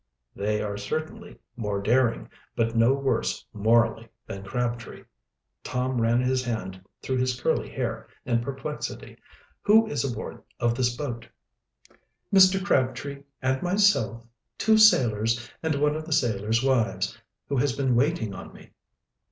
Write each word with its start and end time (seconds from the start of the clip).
"They 0.35 0.63
are 0.63 0.77
certainly 0.77 1.37
more 1.55 1.79
daring, 1.79 2.27
but 2.55 2.75
no 2.75 2.91
worse 2.95 3.45
morally 3.53 4.07
than 4.25 4.41
Crabtree." 4.43 5.03
Tom 5.63 6.01
ran 6.01 6.21
his 6.21 6.43
hand 6.43 6.83
through 7.03 7.17
his 7.17 7.39
curly 7.39 7.69
hair 7.69 8.07
in 8.25 8.41
perplexity. 8.41 9.17
"Who 9.61 9.85
is 9.85 10.03
aboard 10.03 10.41
of 10.59 10.73
this 10.73 10.97
boat?" 10.97 11.27
"Mr. 12.33 12.65
Crabtree 12.65 13.21
and 13.43 13.61
myself, 13.61 14.25
two 14.57 14.79
sailors, 14.79 15.47
and 15.61 15.75
one 15.75 15.95
of 15.95 16.05
the 16.05 16.13
sailors' 16.13 16.63
wives, 16.63 17.15
who 17.47 17.57
has 17.57 17.73
been 17.77 17.93
waiting 17.93 18.33
on 18.33 18.51
me." 18.53 18.71